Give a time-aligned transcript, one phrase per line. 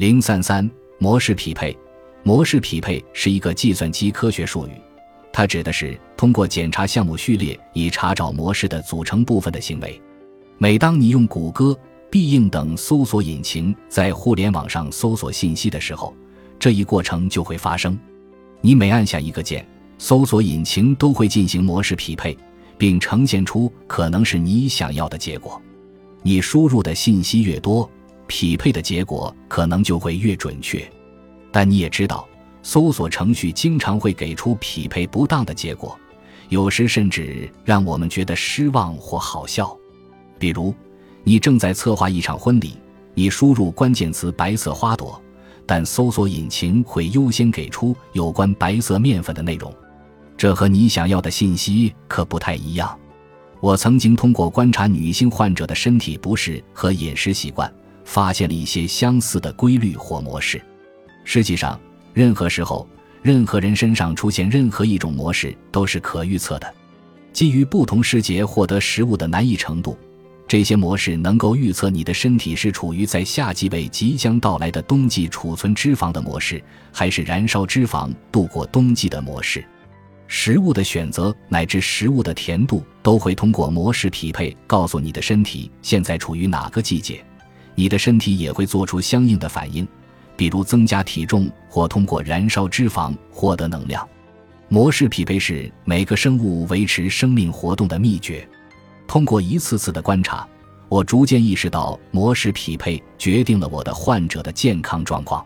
[0.00, 0.66] 零三三
[0.98, 1.76] 模式匹配，
[2.22, 4.70] 模式匹配是一个计算机科学术语，
[5.30, 10.00] 它指的是通过检查项目序列以查找模式的组成部分的行为。
[10.56, 11.78] 每当你用谷歌、
[12.08, 16.14] 必应等搜索引擎在互联网上搜索信息的时候，
[16.58, 17.98] 这一过程就会发生。
[18.62, 22.34] 你每按下一个键，搜索引擎都会进行模式匹配，
[22.78, 25.60] 并呈现出可能是你想要的结果。
[26.22, 27.86] 你输入的信息越多，
[28.30, 30.88] 匹配的结果可能就会越准确。
[31.50, 32.28] 但你也知道，
[32.62, 35.98] 搜索程序经常会给出匹配不当的结果，
[36.48, 39.76] 有时甚至让我们觉得失望或好笑。
[40.38, 40.72] 比如，
[41.24, 42.76] 你正在策划一场婚礼，
[43.14, 45.20] 你输入关键词“白色花朵”。
[45.66, 49.72] 但搜索引擎会优先给出有关白色面粉的内容，
[50.36, 52.96] 这和你想要的信息可不太一样。
[53.60, 57.72] 我曾经通过观察女性患者的身体不适和饮食习惯，
[58.04, 60.60] 发现了一些相似的规律或模式。
[61.24, 61.78] 实际上，
[62.12, 62.88] 任何时候、
[63.22, 66.74] 任何人身上出现任何一种模式都是可预测的。
[67.32, 69.96] 基于不同时节获得食物的难易程度。
[70.48, 79.64] 这些模式能够预测你的身体是处于在夏季为即将到来的冬季储存脂肪的模式，还是燃烧脂肪度过冬季的模式。
[80.26, 87.24] 食物的选择乃至食物的甜度都会通过模式匹配告诉你的身体现在处于哪个季节。
[87.74, 89.86] 你的身体也会做出相应的反应，
[90.36, 94.06] 比如增加体重或通过燃烧脂肪获得能量。
[94.68, 98.48] 模式匹配是每个生物维持生命活动的秘诀。
[99.08, 100.46] 通过一次次的观察，
[100.88, 105.44] 我逐渐意识到模式匹配决定了我的患者的健康状况。